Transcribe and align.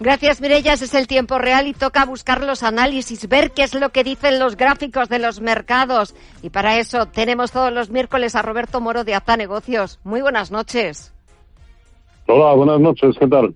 Gracias, 0.00 0.40
Mirellas. 0.40 0.80
Es 0.80 0.94
el 0.94 1.06
tiempo 1.06 1.38
real 1.38 1.66
y 1.66 1.74
toca 1.74 2.06
buscar 2.06 2.42
los 2.42 2.62
análisis, 2.62 3.28
ver 3.28 3.50
qué 3.50 3.64
es 3.64 3.74
lo 3.74 3.90
que 3.90 4.02
dicen 4.02 4.38
los 4.38 4.56
gráficos 4.56 5.10
de 5.10 5.18
los 5.18 5.42
mercados. 5.42 6.14
Y 6.42 6.48
para 6.48 6.78
eso 6.78 7.04
tenemos 7.04 7.52
todos 7.52 7.70
los 7.70 7.90
miércoles 7.90 8.34
a 8.34 8.40
Roberto 8.40 8.80
Moro 8.80 9.04
de 9.04 9.14
Aza 9.14 9.36
Negocios. 9.36 10.00
Muy 10.02 10.22
buenas 10.22 10.50
noches. 10.50 11.12
Hola, 12.26 12.54
buenas 12.54 12.80
noches. 12.80 13.14
¿Qué 13.20 13.26
tal? 13.26 13.54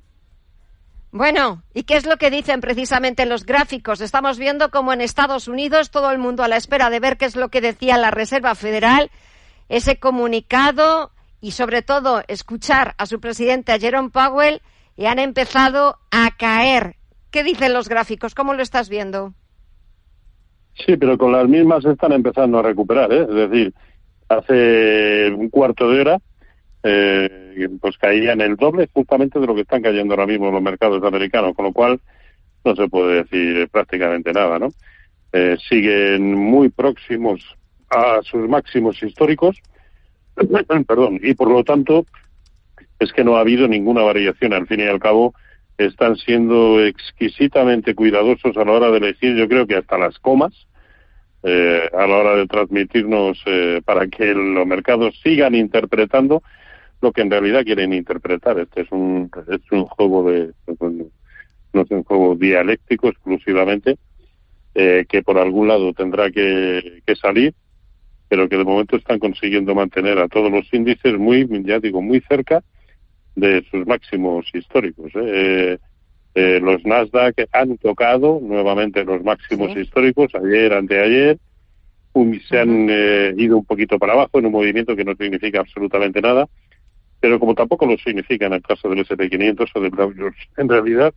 Bueno, 1.12 1.62
¿y 1.72 1.84
qué 1.84 1.96
es 1.96 2.04
lo 2.04 2.18
que 2.18 2.28
dicen 2.28 2.60
precisamente 2.60 3.24
los 3.24 3.46
gráficos? 3.46 4.02
Estamos 4.02 4.38
viendo 4.38 4.70
como 4.70 4.92
en 4.92 5.00
Estados 5.00 5.48
Unidos 5.48 5.90
todo 5.90 6.10
el 6.10 6.18
mundo 6.18 6.42
a 6.42 6.48
la 6.48 6.58
espera 6.58 6.90
de 6.90 7.00
ver 7.00 7.16
qué 7.16 7.24
es 7.24 7.36
lo 7.36 7.48
que 7.48 7.62
decía 7.62 7.96
la 7.96 8.10
Reserva 8.10 8.54
Federal, 8.54 9.10
ese 9.70 9.98
comunicado 9.98 11.10
y 11.40 11.52
sobre 11.52 11.80
todo 11.80 12.22
escuchar 12.28 12.94
a 12.98 13.06
su 13.06 13.18
presidente, 13.18 13.72
a 13.72 13.78
Jerome 13.78 14.10
Powell, 14.10 14.60
y 14.96 15.06
han 15.06 15.18
empezado 15.18 15.98
a 16.10 16.30
caer. 16.36 16.96
¿Qué 17.30 17.42
dicen 17.42 17.72
los 17.72 17.88
gráficos? 17.88 18.34
¿Cómo 18.34 18.54
lo 18.54 18.62
estás 18.62 18.88
viendo? 18.88 19.34
Sí, 20.86 20.96
pero 20.96 21.16
con 21.18 21.32
las 21.32 21.48
mismas 21.48 21.84
están 21.84 22.12
empezando 22.12 22.58
a 22.58 22.62
recuperar, 22.62 23.12
¿eh? 23.12 23.26
es 23.28 23.50
decir, 23.50 23.74
hace 24.28 25.30
un 25.32 25.48
cuarto 25.48 25.88
de 25.88 26.00
hora 26.00 26.18
eh, 26.82 27.68
pues 27.80 27.96
caían 27.96 28.40
el 28.40 28.56
doble 28.56 28.88
justamente 28.92 29.38
de 29.38 29.46
lo 29.46 29.54
que 29.54 29.62
están 29.62 29.82
cayendo 29.82 30.14
ahora 30.14 30.26
mismo 30.26 30.50
los 30.50 30.62
mercados 30.62 31.02
americanos, 31.02 31.54
con 31.54 31.66
lo 31.66 31.72
cual 31.72 32.00
no 32.64 32.76
se 32.76 32.88
puede 32.88 33.22
decir 33.22 33.68
prácticamente 33.70 34.32
nada, 34.32 34.58
¿no? 34.58 34.68
Eh, 35.32 35.56
siguen 35.68 36.34
muy 36.34 36.68
próximos 36.68 37.40
a 37.90 38.20
sus 38.22 38.48
máximos 38.48 39.02
históricos, 39.02 39.56
perdón, 40.86 41.20
y 41.22 41.34
por 41.34 41.50
lo 41.50 41.64
tanto 41.64 42.06
es 42.98 43.12
que 43.12 43.24
no 43.24 43.36
ha 43.36 43.40
habido 43.40 43.68
ninguna 43.68 44.02
variación. 44.02 44.52
Al 44.52 44.66
fin 44.66 44.80
y 44.80 44.84
al 44.84 45.00
cabo, 45.00 45.34
están 45.78 46.16
siendo 46.16 46.84
exquisitamente 46.84 47.94
cuidadosos 47.94 48.56
a 48.56 48.64
la 48.64 48.72
hora 48.72 48.90
de 48.90 48.98
elegir, 48.98 49.36
yo 49.36 49.48
creo 49.48 49.66
que 49.66 49.76
hasta 49.76 49.98
las 49.98 50.18
comas, 50.18 50.66
eh, 51.42 51.90
a 51.92 52.06
la 52.06 52.16
hora 52.16 52.36
de 52.36 52.46
transmitirnos 52.46 53.42
eh, 53.46 53.82
para 53.84 54.06
que 54.06 54.32
los 54.34 54.66
mercados 54.66 55.18
sigan 55.22 55.54
interpretando 55.54 56.42
lo 57.02 57.12
que 57.12 57.22
en 57.22 57.30
realidad 57.30 57.64
quieren 57.64 57.92
interpretar. 57.92 58.58
Este 58.58 58.82
es 58.82 58.92
un, 58.92 59.30
es 59.48 59.60
un 59.72 59.84
juego 59.84 60.30
de, 60.30 60.52
no 61.72 61.82
es 61.82 61.90
un 61.90 62.04
juego 62.04 62.34
dialéctico 62.36 63.08
exclusivamente, 63.08 63.98
eh, 64.74 65.04
que 65.08 65.22
por 65.22 65.38
algún 65.38 65.68
lado 65.68 65.92
tendrá 65.92 66.30
que, 66.30 67.02
que 67.04 67.16
salir, 67.16 67.52
pero 68.28 68.48
que 68.48 68.56
de 68.56 68.64
momento 68.64 68.96
están 68.96 69.18
consiguiendo 69.18 69.74
mantener 69.74 70.18
a 70.18 70.28
todos 70.28 70.50
los 70.50 70.72
índices 70.72 71.18
muy, 71.18 71.46
ya 71.64 71.78
digo, 71.78 72.00
muy 72.00 72.20
cerca 72.20 72.62
de 73.34 73.64
sus 73.70 73.86
máximos 73.86 74.46
históricos. 74.52 75.12
¿eh? 75.14 75.78
Eh, 76.34 76.60
los 76.60 76.84
Nasdaq 76.84 77.48
han 77.52 77.78
tocado 77.78 78.40
nuevamente 78.42 79.04
los 79.04 79.22
máximos 79.22 79.76
históricos 79.76 80.32
ayer, 80.34 80.72
anteayer, 80.72 81.38
se 82.48 82.58
han 82.58 82.88
eh, 82.90 83.34
ido 83.36 83.56
un 83.56 83.64
poquito 83.64 83.98
para 83.98 84.12
abajo 84.12 84.38
en 84.38 84.46
un 84.46 84.52
movimiento 84.52 84.94
que 84.94 85.04
no 85.04 85.14
significa 85.16 85.60
absolutamente 85.60 86.20
nada, 86.20 86.48
pero 87.20 87.40
como 87.40 87.54
tampoco 87.54 87.86
lo 87.86 87.96
significa 87.98 88.46
en 88.46 88.54
el 88.54 88.62
caso 88.62 88.88
del 88.88 89.04
SP500 89.06 89.70
o 89.74 89.80
del 89.80 89.90
Dow 89.90 90.12
Jones, 90.16 90.36
en 90.56 90.68
realidad, 90.68 91.14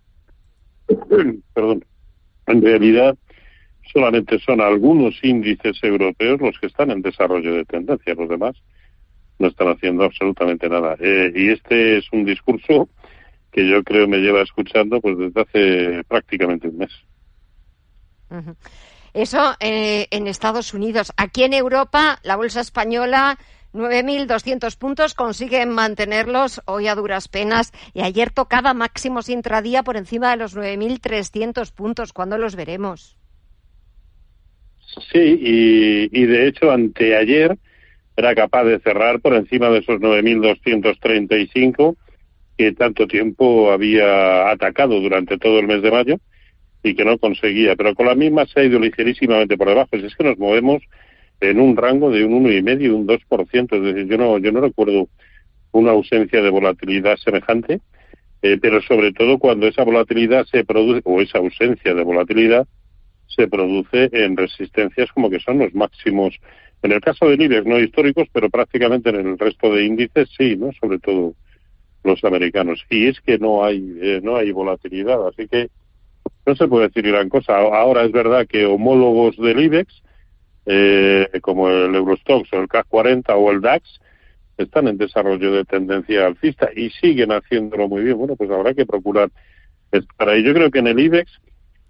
perdón, 1.53 1.85
en 2.47 2.61
realidad 2.61 3.15
solamente 3.91 4.39
son 4.39 4.61
algunos 4.61 5.15
índices 5.23 5.77
europeos 5.83 6.41
los 6.41 6.59
que 6.59 6.67
están 6.67 6.91
en 6.91 7.01
desarrollo 7.01 7.53
de 7.55 7.65
tendencia, 7.65 8.15
los 8.15 8.29
demás 8.29 8.55
no 9.39 9.47
están 9.47 9.69
haciendo 9.69 10.03
absolutamente 10.03 10.69
nada. 10.69 10.95
Eh, 10.99 11.31
y 11.35 11.49
este 11.49 11.97
es 11.97 12.05
un 12.11 12.25
discurso 12.25 12.89
que 13.51 13.67
yo 13.67 13.83
creo 13.83 14.07
me 14.07 14.17
lleva 14.17 14.41
escuchando 14.41 14.99
pues 15.01 15.17
desde 15.17 15.41
hace 15.41 16.03
prácticamente 16.07 16.67
un 16.67 16.77
mes. 16.77 16.91
Eso 19.13 19.55
eh, 19.59 20.07
en 20.11 20.27
Estados 20.27 20.73
Unidos. 20.73 21.11
Aquí 21.17 21.43
en 21.43 21.53
Europa, 21.53 22.19
la 22.23 22.35
bolsa 22.35 22.61
española 22.61 23.37
9.200 23.73 24.77
puntos, 24.77 25.13
consiguen 25.13 25.69
mantenerlos 25.69 26.61
hoy 26.65 26.87
a 26.87 26.95
duras 26.95 27.27
penas 27.27 27.71
y 27.93 28.01
ayer 28.01 28.31
tocaba 28.31 28.73
máximos 28.73 29.29
intradía 29.29 29.83
por 29.83 29.97
encima 29.97 30.31
de 30.31 30.37
los 30.37 30.55
9.300 30.55 31.71
puntos. 31.73 32.13
¿Cuándo 32.13 32.37
los 32.37 32.55
veremos? 32.55 33.17
Sí, 35.11 35.19
y, 35.19 36.09
y 36.11 36.25
de 36.25 36.47
hecho 36.47 36.71
anteayer 36.71 37.57
era 38.17 38.33
capaz 38.33 38.63
de 38.63 38.79
cerrar 38.79 39.21
por 39.21 39.35
encima 39.35 39.69
de 39.69 39.79
esos 39.79 40.01
9.235 40.01 41.95
que 42.57 42.71
tanto 42.71 43.07
tiempo 43.07 43.71
había 43.71 44.49
atacado 44.49 44.99
durante 44.99 45.37
todo 45.37 45.59
el 45.59 45.67
mes 45.67 45.83
de 45.83 45.91
mayo 45.91 46.17
y 46.81 46.95
que 46.95 47.05
no 47.05 47.19
conseguía, 47.19 47.75
pero 47.75 47.93
con 47.93 48.07
la 48.07 48.15
misma 48.15 48.47
se 48.47 48.59
ha 48.59 48.63
ido 48.63 48.79
ligerísimamente 48.79 49.55
por 49.55 49.67
debajo. 49.67 49.89
Es 49.91 50.15
que 50.15 50.23
nos 50.23 50.39
movemos 50.39 50.81
en 51.39 51.59
un 51.59 51.77
rango 51.77 52.09
de 52.09 52.25
un 52.25 52.43
1,5 52.43 52.81
y 52.81 52.87
un 52.87 53.07
2%, 53.07 53.77
es 53.77 53.83
decir, 53.83 54.07
yo 54.07 54.17
no, 54.17 54.39
yo 54.39 54.51
no 54.51 54.61
recuerdo 54.61 55.07
una 55.71 55.91
ausencia 55.91 56.41
de 56.41 56.49
volatilidad 56.49 57.17
semejante, 57.17 57.81
eh, 58.41 58.57
pero 58.59 58.81
sobre 58.81 59.13
todo 59.13 59.37
cuando 59.37 59.67
esa 59.67 59.83
volatilidad 59.83 60.45
se 60.45 60.63
produce, 60.65 61.01
o 61.05 61.21
esa 61.21 61.37
ausencia 61.37 61.93
de 61.93 62.03
volatilidad, 62.03 62.67
se 63.27 63.47
produce 63.47 64.09
en 64.11 64.35
resistencias 64.35 65.11
como 65.11 65.29
que 65.29 65.39
son 65.39 65.59
los 65.59 65.75
máximos 65.75 66.39
en 66.83 66.91
el 66.91 67.01
caso 67.01 67.27
del 67.27 67.41
IBEX 67.41 67.65
no 67.65 67.79
históricos, 67.79 68.27
pero 68.31 68.49
prácticamente 68.49 69.09
en 69.09 69.15
el 69.15 69.37
resto 69.37 69.73
de 69.73 69.85
índices 69.85 70.29
sí, 70.37 70.55
¿no? 70.55 70.71
Sobre 70.79 70.99
todo 70.99 71.33
los 72.03 72.23
americanos. 72.23 72.83
Y 72.89 73.07
es 73.07 73.19
que 73.21 73.37
no 73.37 73.63
hay 73.63 73.97
eh, 74.01 74.21
no 74.23 74.37
hay 74.37 74.51
volatilidad, 74.51 75.27
así 75.27 75.47
que 75.47 75.69
no 76.45 76.55
se 76.55 76.67
puede 76.67 76.87
decir 76.87 77.07
gran 77.07 77.29
cosa. 77.29 77.57
Ahora 77.57 78.03
es 78.03 78.11
verdad 78.11 78.47
que 78.47 78.65
homólogos 78.65 79.37
del 79.37 79.59
IBEX, 79.59 80.01
eh, 80.65 81.27
como 81.41 81.69
el 81.69 81.93
Eurostox 81.95 82.51
o 82.53 82.61
el 82.61 82.67
CAC 82.67 82.87
40 82.87 83.35
o 83.35 83.51
el 83.51 83.61
DAX, 83.61 83.99
están 84.57 84.87
en 84.87 84.97
desarrollo 84.97 85.51
de 85.51 85.65
tendencia 85.65 86.25
alcista 86.25 86.69
y 86.75 86.89
siguen 86.89 87.31
haciéndolo 87.31 87.87
muy 87.87 88.03
bien. 88.03 88.17
Bueno, 88.17 88.35
pues 88.35 88.49
habrá 88.49 88.73
que 88.73 88.85
procurar 88.85 89.29
estar 89.91 90.29
ahí. 90.29 90.43
Yo 90.43 90.53
creo 90.53 90.71
que 90.71 90.79
en 90.79 90.87
el 90.87 90.99
IBEX 90.99 91.31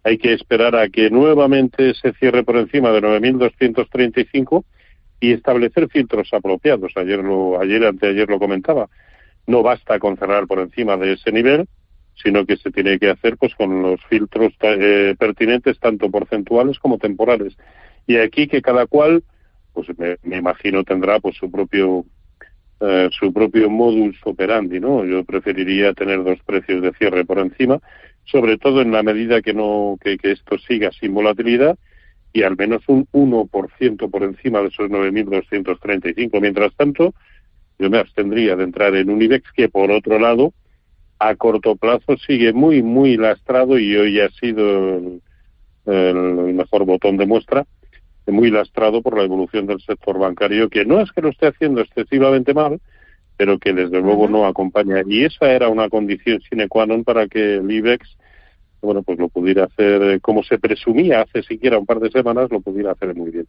hay 0.04 0.18
que 0.18 0.34
esperar 0.34 0.76
a 0.76 0.90
que 0.90 1.10
nuevamente 1.10 1.94
se 1.94 2.14
cierre 2.14 2.44
por 2.44 2.58
encima 2.58 2.92
de 2.92 3.02
9.235 3.02 4.64
y 5.20 5.34
establecer 5.34 5.90
filtros 5.90 6.34
apropiados. 6.34 6.92
Ayer, 6.96 7.20
lo, 7.20 7.60
ayer, 7.60 7.86
anteayer 7.86 8.30
lo 8.30 8.40
comentaba. 8.40 8.90
No 9.46 9.64
basta 9.64 10.00
con 10.00 10.18
cerrar 10.18 10.48
por 10.48 10.60
encima 10.60 10.98
de 10.98 11.14
ese 11.14 11.32
nivel, 11.32 11.68
sino 12.22 12.46
que 12.46 12.58
se 12.58 12.72
tiene 12.72 13.00
que 13.00 13.10
hacer 13.10 13.38
pues 13.38 13.56
con 13.56 13.82
los 13.82 14.04
filtros 14.06 14.54
eh, 14.62 15.16
pertinentes, 15.18 15.80
tanto 15.80 16.10
porcentuales 16.10 16.80
como 16.80 16.98
temporales. 16.98 17.58
Y 18.06 18.18
aquí 18.18 18.48
que 18.48 18.62
cada 18.62 18.86
cual, 18.88 19.24
pues 19.74 19.88
me, 19.98 20.18
me 20.24 20.38
imagino 20.38 20.84
tendrá 20.84 21.20
pues 21.20 21.36
su 21.38 21.50
propio 21.52 22.06
eh, 22.80 23.10
su 23.12 23.34
propio 23.34 23.70
modus 23.70 24.16
operandi, 24.24 24.80
¿no? 24.80 25.04
Yo 25.04 25.24
preferiría 25.24 25.94
tener 25.94 26.24
dos 26.24 26.40
precios 26.46 26.82
de 26.82 26.94
cierre 26.94 27.26
por 27.26 27.40
encima 27.40 27.80
sobre 28.28 28.58
todo 28.58 28.82
en 28.82 28.92
la 28.92 29.04
medida 29.04 29.42
que 29.42 29.54
no 29.54 29.98
que, 30.02 30.18
esto 30.22 30.58
siga 30.60 30.92
sin 30.92 31.14
volatilidad 31.14 31.78
y 32.38 32.44
al 32.44 32.56
menos 32.56 32.84
un 32.86 33.08
1% 33.14 34.12
por 34.12 34.22
encima 34.22 34.62
de 34.62 34.68
esos 34.68 34.92
9.235. 34.92 36.40
Mientras 36.40 36.72
tanto, 36.76 37.16
yo 37.80 37.90
me 37.90 37.98
abstendría 37.98 38.56
de 38.56 38.64
entrar 38.64 38.96
en 38.96 39.10
un 39.10 39.20
IBEX 39.20 39.52
que, 39.54 39.70
por 39.70 39.90
otro 39.90 40.20
lado, 40.20 40.54
a 41.18 41.34
corto 41.34 41.76
plazo 41.76 42.16
sigue 42.18 42.54
muy, 42.54 42.84
muy 42.84 43.18
lastrado 43.18 43.80
y 43.80 43.96
hoy 43.96 44.20
ha 44.20 44.30
sido 44.30 44.98
el, 44.98 45.22
el 45.88 46.54
mejor 46.54 46.86
botón 46.86 47.18
de 47.18 47.26
muestra, 47.26 47.66
muy 48.28 48.52
lastrado 48.52 49.02
por 49.02 49.18
la 49.18 49.24
evolución 49.24 49.66
del 49.66 49.82
sector 49.82 50.20
bancario, 50.20 50.70
que 50.70 50.86
no 50.86 51.02
es 51.02 51.12
que 51.12 51.24
lo 51.24 51.30
esté 51.30 51.48
haciendo 51.48 51.82
excesivamente 51.82 52.54
mal, 52.54 52.80
pero 53.36 53.58
que 53.58 53.74
desde 53.74 54.00
luego 54.00 54.30
no 54.30 54.46
acompaña. 54.46 55.02
Y 55.08 55.24
esa 55.24 55.52
era 55.52 55.70
una 55.70 55.90
condición 55.90 56.40
sine 56.42 56.68
qua 56.68 56.86
non 56.86 57.04
para 57.04 57.26
que 57.26 57.56
el 57.56 57.72
IBEX, 57.72 58.16
bueno, 58.88 59.04
pues 59.04 59.20
lo 59.20 59.28
pudiera 59.28 59.66
hacer, 59.66 60.02
eh, 60.02 60.20
como 60.22 60.44
se 60.44 60.58
presumía 60.58 61.24
hace 61.24 61.44
siquiera 61.44 61.78
un 61.78 61.86
par 61.86 62.00
de 62.00 62.10
semanas, 62.10 62.50
lo 62.50 62.62
pudiera 62.62 62.94
hacer 62.94 63.14
muy 63.14 63.32
bien. 63.32 63.46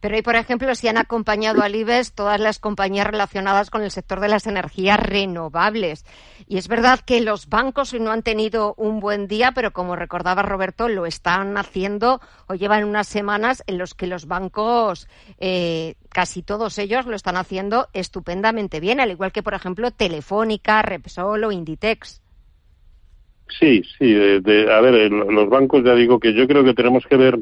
Pero 0.00 0.16
hoy, 0.16 0.22
por 0.22 0.36
ejemplo, 0.36 0.74
si 0.74 0.88
han 0.88 0.96
acompañado 0.96 1.62
al 1.62 1.74
IBEX 1.74 2.14
todas 2.14 2.40
las 2.40 2.58
compañías 2.58 3.06
relacionadas 3.06 3.70
con 3.70 3.82
el 3.82 3.90
sector 3.90 4.20
de 4.20 4.28
las 4.28 4.46
energías 4.46 4.98
renovables. 4.98 6.06
Y 6.48 6.56
es 6.56 6.66
verdad 6.66 7.00
que 7.00 7.20
los 7.20 7.48
bancos 7.48 7.92
no 7.92 8.10
han 8.10 8.22
tenido 8.22 8.74
un 8.78 9.00
buen 9.00 9.26
día, 9.26 9.52
pero 9.52 9.72
como 9.72 9.94
recordaba 9.94 10.42
Roberto, 10.42 10.88
lo 10.88 11.04
están 11.04 11.58
haciendo 11.58 12.20
o 12.46 12.54
llevan 12.54 12.84
unas 12.84 13.08
semanas 13.08 13.62
en 13.66 13.78
los 13.78 13.92
que 13.92 14.06
los 14.06 14.26
bancos, 14.26 15.08
eh, 15.38 15.96
casi 16.08 16.42
todos 16.42 16.78
ellos, 16.78 17.04
lo 17.04 17.16
están 17.16 17.36
haciendo 17.36 17.88
estupendamente 17.92 18.80
bien, 18.80 18.98
al 19.00 19.10
igual 19.10 19.32
que, 19.32 19.42
por 19.42 19.54
ejemplo, 19.54 19.90
Telefónica, 19.90 20.80
Repsol 20.80 21.44
o 21.44 21.52
Inditex. 21.52 22.22
Sí, 23.58 23.82
sí. 23.98 24.14
a 24.14 24.80
ver, 24.80 25.10
los 25.10 25.48
bancos, 25.48 25.84
ya 25.84 25.94
digo 25.94 26.18
que 26.18 26.34
yo 26.34 26.46
creo 26.46 26.64
que 26.64 26.74
tenemos 26.74 27.04
que 27.06 27.16
ver 27.16 27.38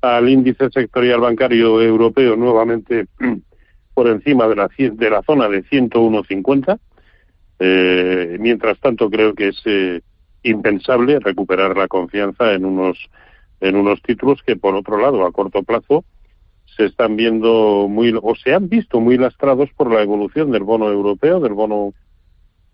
al 0.00 0.28
índice 0.28 0.70
sectorial 0.70 1.20
bancario 1.20 1.80
europeo 1.80 2.36
nuevamente 2.36 3.06
por 3.94 4.08
encima 4.08 4.48
de 4.48 4.56
la, 4.56 4.68
de 4.76 5.10
la 5.10 5.22
zona 5.22 5.48
de 5.48 5.62
101.50. 5.64 6.78
Eh, 7.58 8.36
mientras 8.40 8.78
tanto, 8.80 9.10
creo 9.10 9.34
que 9.34 9.48
es 9.48 9.60
eh, 9.66 10.00
impensable 10.42 11.18
recuperar 11.20 11.76
la 11.76 11.88
confianza 11.88 12.52
en 12.52 12.64
unos 12.64 12.98
en 13.60 13.76
unos 13.76 14.00
títulos 14.00 14.42
que, 14.42 14.56
por 14.56 14.74
otro 14.74 14.98
lado, 14.98 15.26
a 15.26 15.32
corto 15.32 15.62
plazo 15.62 16.04
se 16.76 16.86
están 16.86 17.16
viendo 17.16 17.88
muy 17.88 18.14
o 18.22 18.34
se 18.34 18.54
han 18.54 18.68
visto 18.68 19.00
muy 19.00 19.18
lastrados 19.18 19.68
por 19.76 19.92
la 19.92 20.02
evolución 20.02 20.50
del 20.50 20.62
bono 20.62 20.88
europeo, 20.88 21.40
del 21.40 21.52
bono 21.52 21.92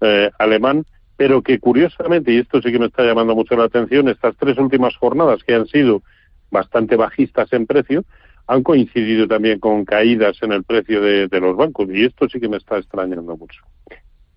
eh, 0.00 0.31
alemán, 0.38 0.87
pero 1.16 1.42
que 1.42 1.58
curiosamente, 1.58 2.32
y 2.32 2.38
esto 2.38 2.60
sí 2.60 2.70
que 2.70 2.78
me 2.78 2.86
está 2.86 3.02
llamando 3.02 3.34
mucho 3.34 3.56
la 3.56 3.64
atención, 3.64 4.08
estas 4.08 4.36
tres 4.36 4.58
últimas 4.58 4.94
jornadas 4.96 5.42
que 5.44 5.54
han 5.54 5.66
sido 5.66 6.02
bastante 6.50 6.96
bajistas 6.96 7.52
en 7.52 7.66
precio, 7.66 8.04
han 8.46 8.62
coincidido 8.62 9.26
también 9.26 9.58
con 9.58 9.84
caídas 9.84 10.36
en 10.42 10.52
el 10.52 10.62
precio 10.62 11.00
de, 11.00 11.28
los 11.40 11.56
bancos 11.56 11.88
y 11.90 12.04
esto 12.04 12.28
sí 12.28 12.38
que 12.38 12.48
me 12.48 12.58
está 12.58 12.78
extrañando 12.78 13.36
mucho. 13.36 13.62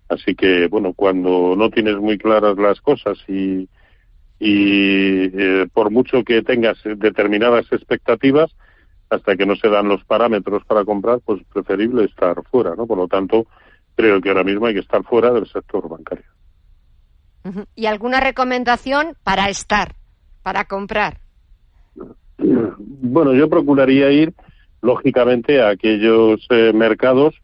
Así 0.08 0.34
que, 0.34 0.66
bueno, 0.66 0.92
cuando 0.94 1.54
no 1.56 1.70
tienes 1.70 1.96
muy 1.96 2.18
claras 2.18 2.56
las 2.56 2.80
cosas 2.80 3.18
y, 3.28 3.68
y 4.40 5.30
eh, 5.32 5.68
por 5.72 5.90
mucho 5.90 6.24
que 6.24 6.42
tengas 6.42 6.78
determinadas 6.96 7.70
expectativas, 7.70 8.50
hasta 9.10 9.36
que 9.36 9.46
no 9.46 9.54
se 9.56 9.68
dan 9.68 9.88
los 9.88 10.04
parámetros 10.04 10.64
para 10.64 10.84
comprar, 10.84 11.20
pues 11.24 11.42
preferible 11.52 12.04
estar 12.04 12.42
fuera, 12.50 12.74
¿no? 12.76 12.86
Por 12.86 12.96
lo 12.96 13.08
tanto, 13.08 13.46
creo 13.96 14.20
que 14.20 14.28
ahora 14.28 14.44
mismo 14.44 14.66
hay 14.66 14.74
que 14.74 14.80
estar 14.80 15.04
fuera 15.04 15.32
del 15.32 15.46
sector 15.46 15.88
bancario. 15.88 16.24
¿Y 17.74 17.86
alguna 17.86 18.20
recomendación 18.20 19.14
para 19.24 19.48
estar, 19.48 19.94
para 20.42 20.64
comprar? 20.64 21.18
Bueno, 22.38 23.34
yo 23.34 23.48
procuraría 23.48 24.10
ir, 24.10 24.32
lógicamente, 24.82 25.60
a 25.60 25.70
aquellos 25.70 26.46
eh, 26.50 26.72
mercados 26.74 27.34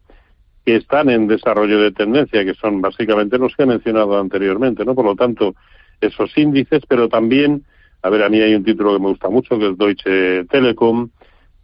que 0.65 0.77
están 0.77 1.11
en 1.11 1.29
desarrollo 1.29 1.81
de 1.81 1.93
tendencia, 1.93 2.45
que 2.45 2.55
son 2.55 2.81
básicamente 2.81 3.39
los 3.39 3.55
que 3.55 3.63
he 3.63 3.67
mencionado 3.67 4.19
anteriormente, 4.19 4.85
¿no? 4.85 4.95
Por 4.95 5.05
lo 5.05 5.15
tanto, 5.15 5.55
esos 6.01 6.37
índices, 6.37 6.83
pero 6.89 7.09
también, 7.09 7.65
a 8.03 8.11
ver, 8.11 8.23
a 8.23 8.29
mí 8.29 8.41
hay 8.41 8.55
un 8.55 8.65
título 8.65 8.95
que 8.95 9.03
me 9.03 9.09
gusta 9.09 9.29
mucho, 9.29 9.59
que 9.59 9.71
es 9.71 9.79
Deutsche 9.79 10.45
Telekom, 10.47 11.09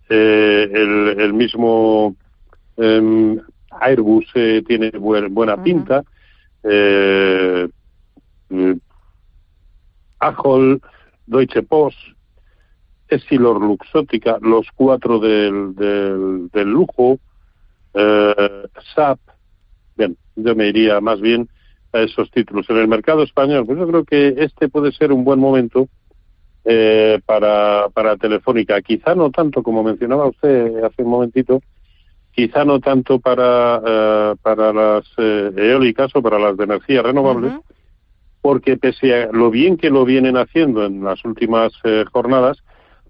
eh, 0.08 0.70
el, 1.18 1.32
mismo 1.32 2.14
em, 2.76 3.40
Airbus 3.80 4.26
eh, 4.34 4.62
tiene 4.66 4.90
buena 4.90 5.62
pinta, 5.62 6.04
eh, 8.52 8.78
Deutsche 11.26 11.62
Post, 11.62 11.98
Essilor 13.08 13.60
Luxótica, 13.60 14.38
los 14.40 14.66
cuatro 14.74 15.18
del, 15.18 15.74
del, 15.74 16.70
lujo, 16.70 17.18
eh, 17.94 18.68
SAP. 18.94 19.18
Bien, 19.96 20.16
yo 20.36 20.54
me 20.54 20.68
iría 20.68 21.00
más 21.00 21.20
bien 21.20 21.48
a 21.92 22.00
esos 22.00 22.30
títulos. 22.30 22.68
En 22.70 22.78
el 22.78 22.88
mercado 22.88 23.22
español, 23.22 23.66
pues 23.66 23.78
yo 23.78 23.86
creo 23.86 24.04
que 24.04 24.34
este 24.38 24.68
puede 24.68 24.92
ser 24.92 25.12
un 25.12 25.24
buen 25.24 25.38
momento 25.38 25.88
eh, 26.64 27.20
para, 27.26 27.88
para 27.90 28.16
Telefónica. 28.16 28.80
Quizá 28.80 29.14
no 29.14 29.30
tanto, 29.30 29.62
como 29.62 29.82
mencionaba 29.82 30.28
usted 30.28 30.82
hace 30.82 31.02
un 31.02 31.10
momentito, 31.10 31.60
quizá 32.32 32.64
no 32.64 32.80
tanto 32.80 33.18
para, 33.18 33.82
eh, 33.84 34.34
para 34.40 34.72
las 34.72 35.04
eólicas 35.18 36.10
o 36.14 36.22
para 36.22 36.38
las 36.38 36.56
de 36.56 36.64
energía 36.64 37.02
renovable, 37.02 37.58
porque 38.42 38.76
pese 38.76 39.14
a 39.14 39.32
lo 39.32 39.50
bien 39.50 39.78
que 39.78 39.88
lo 39.88 40.04
vienen 40.04 40.36
haciendo 40.36 40.84
en 40.84 41.02
las 41.02 41.24
últimas 41.24 41.72
jornadas, 42.12 42.62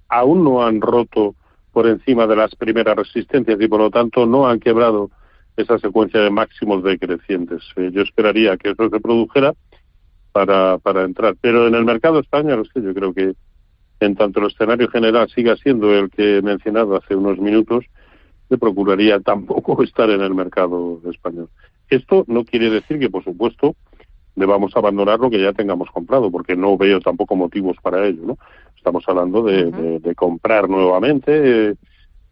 aún 0.09 0.45
no 0.45 0.65
han 0.65 0.81
roto 0.81 1.35
por 1.73 1.87
encima 1.87 2.27
de 2.27 2.37
las 2.37 2.55
primeras 2.55 2.97
resistencias 2.97 3.59
y 3.61 3.67
por 3.67 3.81
lo 3.81 3.91
tanto 3.91 4.27
no 4.27 4.47
han 4.47 4.61
quebrado 4.61 5.11
esa 5.57 5.79
secuencia 5.79 6.21
de 6.21 6.31
máximos 6.31 6.83
decrecientes. 6.83 7.63
Eh, 7.77 7.91
yo 7.93 8.03
esperaría 8.03 8.57
que 8.57 8.71
eso 8.71 8.89
se 8.89 9.01
produjera 9.01 9.55
para, 10.33 10.79
para 10.79 11.05
entrar. 11.05 11.35
Pero 11.41 11.67
en 11.67 11.75
el 11.75 11.85
mercado 11.85 12.21
español, 12.21 12.69
es 12.75 12.83
yo 12.83 12.95
creo 12.95 13.13
que 13.13 13.35
en 14.01 14.17
tanto 14.17 14.41
el 14.41 14.47
escenario 14.47 14.89
general 14.89 15.29
siga 15.31 15.57
siendo 15.57 15.95
el 15.95 16.11
que 16.11 16.39
he 16.39 16.43
mencionado 16.43 16.97
hace 16.97 17.15
unos 17.15 17.39
minutos, 17.39 17.85
yo 18.51 18.59
procuraría 18.59 19.21
tampoco 19.21 19.83
estar 19.83 20.11
en 20.11 20.21
el 20.21 20.35
mercado 20.35 21.01
español. 21.11 21.49
Esto 21.89 22.25
no 22.27 22.45
quiere 22.45 22.71
decir 22.71 22.99
que, 22.99 23.11
por 23.11 23.23
supuesto, 23.23 23.77
debamos 24.35 24.77
abandonar 24.77 25.19
lo 25.21 25.31
que 25.31 25.41
ya 25.41 25.53
tengamos 25.53 25.91
comprado, 25.91 26.31
porque 26.31 26.57
no 26.57 26.77
veo 26.77 27.01
tampoco 27.01 27.37
motivos 27.37 27.77
para 27.83 28.07
ello, 28.07 28.23
¿no? 28.25 28.39
Estamos 28.77 29.05
hablando 29.07 29.43
de, 29.43 30.15
comprar 30.17 30.69
nuevamente. 30.69 31.77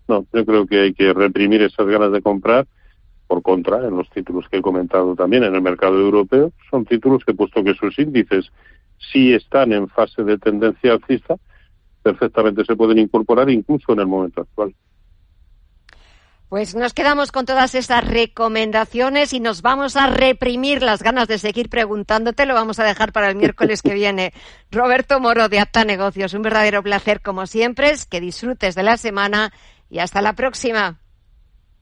no, 0.09 0.27
yo 0.33 0.45
creo 0.45 0.67
que 0.67 0.81
hay 0.81 0.95
que 0.95 1.13
reprimir 1.13 1.63
esas 1.63 1.87
ganas 1.87 2.13
de 2.13 2.23
comprar. 2.23 2.67
Por 3.29 3.43
contra, 3.43 3.87
en 3.87 3.97
los 3.97 4.11
títulos 4.11 4.49
que 4.49 4.57
he 4.57 4.63
comentado 4.63 5.15
también 5.15 5.45
en 5.45 5.55
el 5.55 5.63
mercado 5.63 6.01
europeo, 6.01 6.51
son 6.69 6.85
títulos 6.85 7.25
que, 7.25 7.33
puesto 7.33 7.63
que 7.63 7.75
sus 7.75 7.97
índices 7.97 8.51
sí 8.99 9.33
están 9.33 9.73
en 9.73 9.89
fase 9.89 10.25
de 10.25 10.37
tendencia 10.37 10.95
alcista, 10.95 11.37
perfectamente 12.03 12.65
se 12.65 12.75
pueden 12.75 12.99
incorporar 12.99 13.49
incluso 13.49 13.93
en 13.93 14.01
el 14.01 14.09
momento 14.09 14.41
actual. 14.41 14.75
Pues 16.51 16.75
nos 16.75 16.95
quedamos 16.95 17.31
con 17.31 17.47
todas 17.47 17.77
esas 17.77 18.05
recomendaciones 18.05 19.33
y 19.33 19.39
nos 19.39 19.63
vamos 19.63 19.95
a 19.95 20.09
reprimir 20.09 20.83
las 20.83 21.01
ganas 21.01 21.29
de 21.29 21.39
seguir 21.39 21.69
preguntándote. 21.69 22.45
Lo 22.45 22.55
vamos 22.55 22.81
a 22.81 22.85
dejar 22.85 23.13
para 23.13 23.31
el 23.31 23.37
miércoles 23.37 23.83
que 23.83 23.95
viene. 23.95 24.33
Roberto 24.73 25.21
Moro 25.21 25.49
de 25.49 25.61
Acta 25.61 25.85
Negocios, 25.85 26.35
un 26.35 26.43
verdadero 26.43 26.83
placer 26.83 27.21
como 27.21 27.47
siempre. 27.47 27.91
Es 27.91 28.05
que 28.05 28.21
disfrutes 28.21 28.75
de 28.75 28.83
la 28.83 28.97
semana 28.97 29.53
y 29.89 30.01
hasta 30.01 30.23
la 30.23 30.33
próxima. 30.33 30.99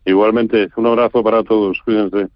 Igualmente, 0.05 0.69
un 0.77 0.87
abrazo 0.87 1.23
para 1.23 1.43
todos. 1.43 1.81
Cuídense. 1.83 2.29